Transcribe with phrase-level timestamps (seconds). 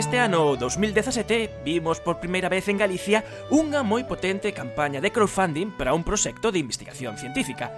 [0.00, 3.20] Este ano 2017 vimos por primeira vez en Galicia
[3.52, 7.68] unha moi potente campaña de crowdfunding para un proxecto de investigación científica.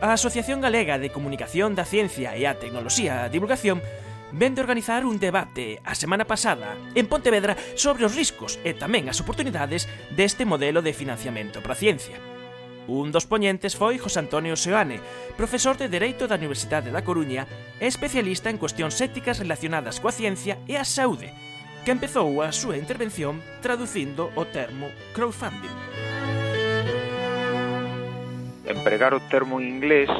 [0.00, 3.84] A Asociación Galega de Comunicación da Ciencia e a Tecnoloxía a Divulgación
[4.32, 9.12] ven de organizar un debate a semana pasada en Pontevedra sobre os riscos e tamén
[9.12, 12.16] as oportunidades deste modelo de financiamento para a ciencia.
[12.88, 15.04] Un dos poñentes foi José Antonio Seoane,
[15.36, 17.44] profesor de Dereito da Universidade da Coruña
[17.76, 21.28] e especialista en cuestións éticas relacionadas coa ciencia e a saúde,
[21.88, 25.72] que empezou a súa intervención traducindo o termo crowdfunding.
[28.68, 30.12] Empregar o termo en inglés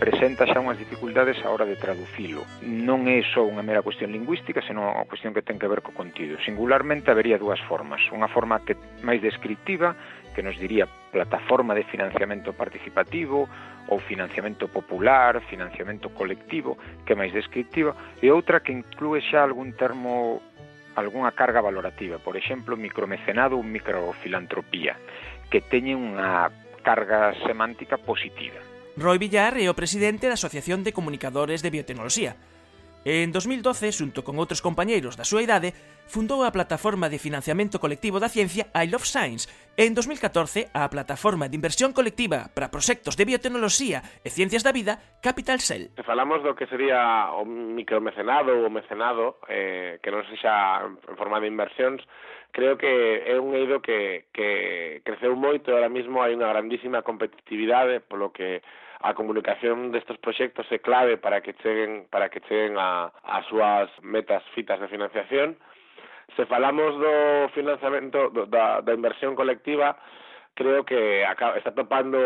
[0.00, 2.48] presenta xa unhas dificultades á hora de traducilo.
[2.64, 5.92] Non é só unha mera cuestión lingüística, senón unha cuestión que ten que ver co
[5.92, 6.40] contido.
[6.40, 8.00] Singularmente habería dúas formas.
[8.08, 8.72] Unha forma que
[9.04, 9.92] máis descriptiva,
[10.32, 13.44] que nos diría plataforma de financiamento participativo
[13.92, 17.92] ou financiamento popular, financiamento colectivo, que é máis descriptiva,
[18.24, 20.40] e outra que inclúe xa algún termo
[21.00, 24.94] algunha carga valorativa, por exemplo, micromecenado ou microfilantropía,
[25.48, 26.52] que teñen unha
[26.84, 28.60] carga semántica positiva.
[29.00, 32.36] Roy Villar é o presidente da Asociación de Comunicadores de Biotecnoloxía,
[33.04, 35.72] En 2012, xunto con outros compañeiros da súa idade,
[36.04, 39.48] fundou a plataforma de financiamento colectivo da ciencia I Love Science.
[39.72, 44.76] E en 2014 a plataforma de inversión colectiva para proxectos de biotecnoloxía e ciencias da
[44.76, 45.88] vida Capital Cell.
[45.96, 51.16] Se falamos do que sería o micromecenado ou o mecenado eh, que non sexa en
[51.16, 52.04] forma de inversións,
[52.52, 55.72] creo que é un eido que, que creceu moito.
[55.72, 58.60] E ahora mismo hai unha grandísima competitividade polo que
[59.00, 63.88] a comunicación destes proxectos é clave para que cheguen para que cheguen a as súas
[64.04, 65.56] metas fitas de financiación.
[66.36, 69.96] Se falamos do financiamento do, da, da inversión colectiva,
[70.54, 72.18] creo que acaba, está topando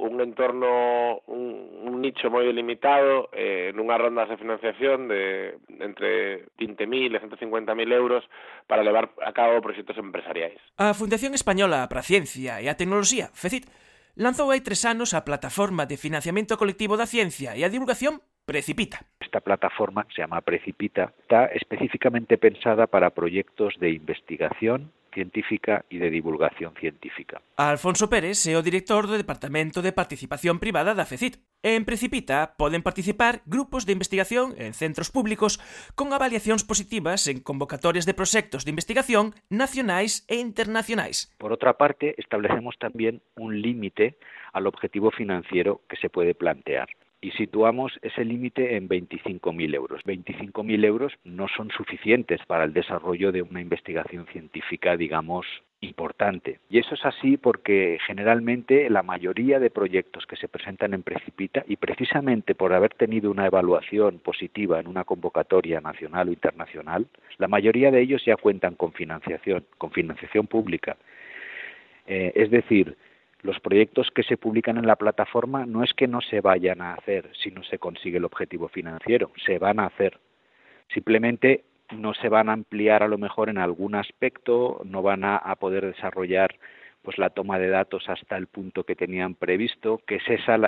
[0.00, 6.88] un entorno un, un nicho moi delimitado eh, nunha ronda de financiación de entre 20.000
[6.88, 8.24] e 150.000 euros
[8.64, 10.56] para levar a cabo proxectos empresariais.
[10.80, 13.68] A Fundación Española para a Ciencia e a Tecnoloxía, FECIT,
[14.18, 19.04] lanzou hai tres anos a plataforma de financiamento colectivo da ciencia e a divulgación Precipita.
[19.20, 26.08] Esta plataforma se llama Precipita, está específicamente pensada para proyectos de investigación científica e de
[26.10, 27.40] divulgación científica.
[27.56, 31.40] Alfonso Pérez é o director do Departamento de Participación Privada da FECIT.
[31.64, 35.58] En Precipita poden participar grupos de investigación en centros públicos
[35.98, 41.34] con avaliacións positivas en convocatorias de proxectos de investigación nacionais e internacionais.
[41.36, 44.16] Por outra parte, establecemos tamén un límite
[44.54, 46.86] al objetivo financiero que se puede plantear.
[47.20, 50.02] Y situamos ese límite en 25.000 euros.
[50.04, 55.44] 25.000 euros no son suficientes para el desarrollo de una investigación científica, digamos,
[55.80, 56.60] importante.
[56.70, 61.64] Y eso es así porque generalmente la mayoría de proyectos que se presentan en Precipita,
[61.66, 67.06] y precisamente por haber tenido una evaluación positiva en una convocatoria nacional o internacional,
[67.38, 70.96] la mayoría de ellos ya cuentan con financiación, con financiación pública.
[72.06, 72.96] Eh, es decir,
[73.42, 76.94] los proyectos que se publican en la plataforma no es que no se vayan a
[76.94, 80.18] hacer si no se consigue el objetivo financiero, se van a hacer.
[80.92, 81.64] Simplemente
[81.96, 85.86] no se van a ampliar a lo mejor en algún aspecto, no van a, poder
[85.86, 86.56] desarrollar
[87.02, 90.22] pues la toma de datos hasta el punto que tenían previsto, que es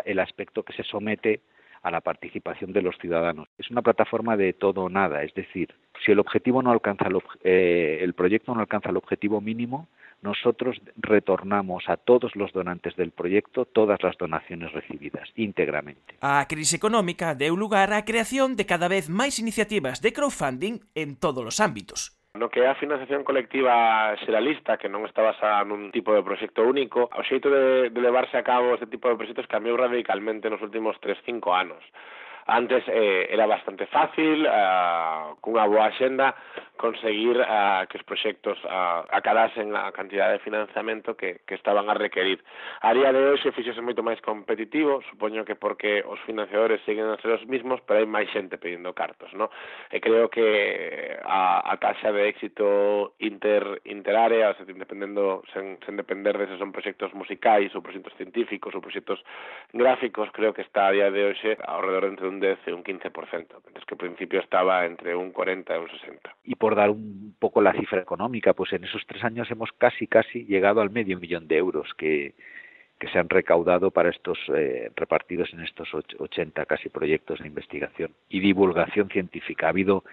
[0.05, 1.41] el aspecto que se somete
[1.83, 3.49] a la participación de los ciudadanos.
[3.59, 5.75] Es una plataforma de todo o nada, es decir,
[6.05, 9.89] si el objetivo no alcanza el, eh, el proyecto no alcanza el objetivo mínimo,
[10.23, 16.17] nosotros retornamos a todos los donantes del proyecto todas las donaciones recibidas íntegramente.
[16.21, 21.17] A crise económica deu lugar á creación de cada vez máis iniciativas de crowdfunding en
[21.17, 22.20] todos os ámbitos.
[22.39, 26.63] No que é a financiación colectiva xeralista, que non está basada nun tipo de proxecto
[26.63, 30.63] único, o xeito de, de levarse a cabo este tipo de proxectos cambiou radicalmente nos
[30.63, 31.83] últimos 3-5 anos.
[32.51, 36.35] Antes eh, era bastante fácil, eh, cunha boa xenda,
[36.81, 41.95] conseguir uh, que os proxectos uh, acadasen a cantidad de financiamento que, que estaban a
[41.95, 42.43] requerir.
[42.81, 47.21] A día de hoxe fixose moito máis competitivo, supoño que porque os financiadores siguen a
[47.21, 49.53] ser os mismos, pero hai máis xente pedindo cartos, no?
[49.93, 55.77] E creo que eh, a, a taxa de éxito inter, interárea, o sea, dependendo, sen,
[55.85, 59.21] sen depender de se son proxectos musicais ou proxectos científicos ou proxectos
[59.77, 62.83] gráficos, creo que está a día de hoxe alrededor de entre un 10 e un
[62.83, 66.35] 15%, mentre que ao principio estaba entre un 40 e un 60.
[66.49, 70.09] E por dar un poco la cifra económica, pues en esos tres años hemos casi,
[70.09, 72.35] casi llegado al medio millón de euros que,
[72.99, 78.13] que se han recaudado para estos eh, repartidos en estos 80 casi proyectos de investigación
[78.29, 79.67] y divulgación científica.
[79.67, 80.05] Ha habido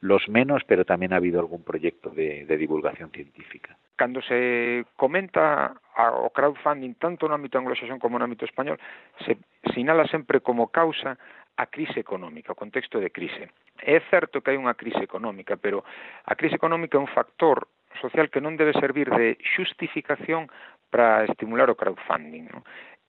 [0.00, 3.76] los menos, pero tamén ha habido algún proyecto de, de divulgación científica.
[3.96, 8.78] Cando se comenta o crowdfunding tanto no ámbito anglosaxón como no ámbito español,
[9.24, 9.40] se
[9.72, 11.16] sinala sempre como causa
[11.56, 13.48] a crise económica, o contexto de crise.
[13.80, 15.84] É certo que hai unha crise económica, pero
[16.24, 17.68] a crise económica é un factor
[18.00, 20.52] social que non debe servir de xustificación
[20.92, 22.52] para estimular o crowdfunding.
[22.52, 22.62] Non?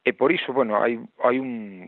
[0.07, 1.83] E por iso, bueno, hai, hai un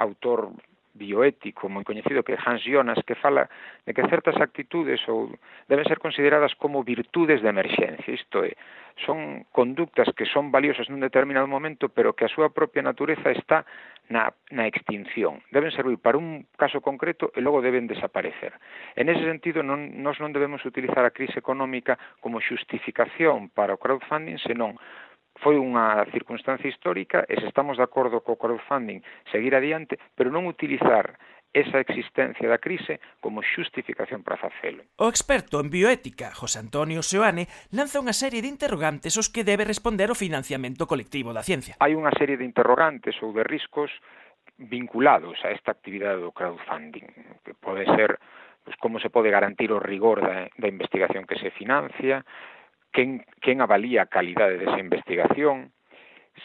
[0.00, 0.56] autor
[1.00, 3.48] bioético moi coñecido que Hans Jonas que fala
[3.88, 5.32] de que certas actitudes ou
[5.64, 8.52] deben ser consideradas como virtudes de emerxencia, isto é,
[9.00, 13.64] son conductas que son valiosas nun determinado momento, pero que a súa propia natureza está
[14.12, 15.40] na, na extinción.
[15.48, 18.52] Deben servir para un caso concreto e logo deben desaparecer.
[18.98, 23.80] En ese sentido, non, nós non debemos utilizar a crise económica como xustificación para o
[23.80, 24.76] crowdfunding, senón
[25.40, 29.00] foi unha circunstancia histórica e se estamos de acordo co crowdfunding
[29.32, 31.16] seguir adiante, pero non utilizar
[31.52, 34.86] esa existencia da crise como xustificación para facelo.
[35.02, 39.66] O experto en bioética, José Antonio Seoane, lanza unha serie de interrogantes os que debe
[39.66, 41.74] responder o financiamento colectivo da ciencia.
[41.82, 43.90] Hai unha serie de interrogantes ou de riscos
[44.60, 47.08] vinculados a esta actividade do crowdfunding,
[47.42, 48.20] que pode ser
[48.62, 52.22] pues, como se pode garantir o rigor da, da investigación que se financia,
[52.92, 55.72] quen, quen avalía a calidade desa investigación,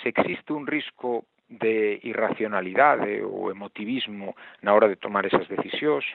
[0.02, 4.34] se existe un risco de irracionalidade ou emotivismo
[4.66, 6.06] na hora de tomar esas decisións,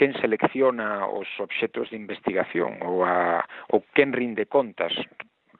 [0.00, 4.96] quen selecciona os obxectos de investigación ou, a, ou quen rinde contas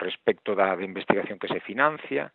[0.00, 2.32] respecto da de investigación que se financia,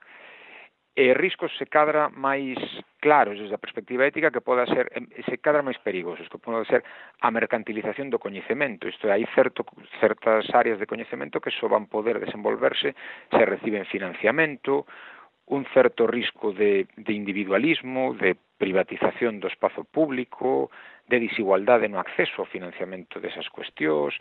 [0.97, 2.57] e riscos se cadra máis
[2.97, 4.89] claros desde a perspectiva ética que poda ser
[5.29, 6.81] se cadra máis perigosos, que poda ser
[7.21, 8.89] a mercantilización do coñecemento.
[8.89, 9.61] Isto é, hai certo,
[10.01, 12.97] certas áreas de coñecemento que só van poder desenvolverse
[13.29, 14.89] se reciben financiamento,
[15.53, 20.73] un certo risco de, de individualismo, de privatización do espazo público,
[21.05, 24.17] de desigualdade no acceso ao financiamento desas cuestións,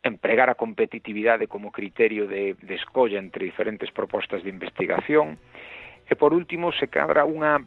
[0.00, 5.36] empregar a competitividade como criterio de, de escolla entre diferentes propostas de investigación,
[6.06, 7.62] E por último, se cabra unha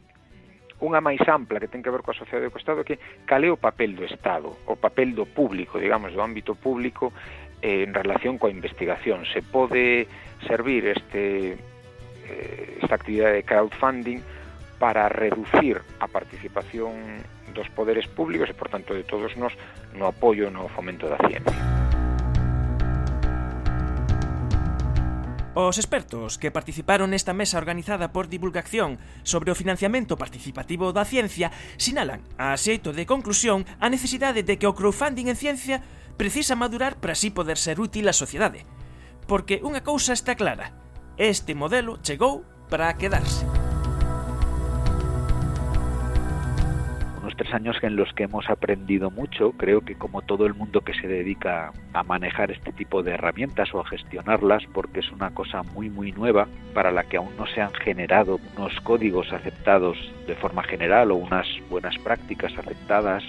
[0.80, 3.51] unha máis ampla que ten que ver coa sociedade e co Estado que cal é
[3.51, 7.12] o papel do Estado, o papel do público, digamos, do ámbito público
[7.59, 9.27] eh, en relación coa investigación.
[9.27, 10.07] Se pode
[10.47, 11.59] servir este
[12.24, 14.24] eh, esta actividade de crowdfunding
[14.80, 17.19] para reducir a participación
[17.51, 19.51] dos poderes públicos e, por tanto, de todos nós
[19.92, 21.88] no apoio no fomento da ciencia.
[25.56, 31.50] Os expertos que participaron nesta mesa organizada por divulgación sobre o financiamento participativo da ciencia
[31.81, 35.81] sinalan, a xeito de conclusión, a necesidade de que o crowdfunding en ciencia
[36.22, 38.69] precisa madurar para así poder ser útil á sociedade.
[39.25, 40.69] Porque unha cousa está clara,
[41.18, 43.58] este modelo chegou para quedarse.
[47.39, 49.53] Tres años en los que hemos aprendido mucho.
[49.53, 53.74] Creo que como todo el mundo que se dedica a manejar este tipo de herramientas
[53.74, 57.47] o a gestionarlas, porque es una cosa muy muy nueva para la que aún no
[57.47, 59.97] se han generado unos códigos aceptados
[60.27, 63.24] de forma general o unas buenas prácticas aceptadas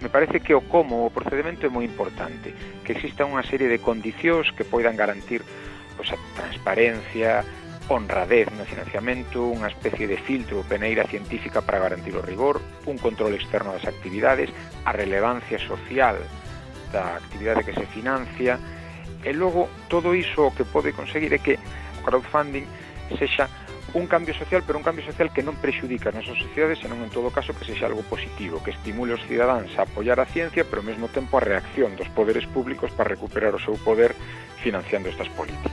[0.00, 2.50] me parece que o como o procedimento é moi importante,
[2.82, 5.46] que exista unha serie de condicións que poidan garantir
[5.94, 7.46] pois, a transparencia,
[7.94, 12.58] honradez no financiamento, unha especie de filtro peneira científica para garantir o rigor,
[12.88, 14.50] un control externo das actividades,
[14.88, 16.16] a relevancia social
[16.90, 18.58] da actividade que se financia,
[19.22, 22.66] e logo todo iso o que pode conseguir é que o crowdfunding
[23.14, 23.46] sexa
[23.94, 27.12] un cambio social, pero un cambio social que non prexudica a nosas sociedades, senón en
[27.12, 30.80] todo caso que sexa algo positivo, que estimule os cidadáns a apoiar a ciencia, pero
[30.80, 34.16] ao mesmo tempo a reacción dos poderes públicos para recuperar o seu poder
[34.64, 35.71] financiando estas políticas.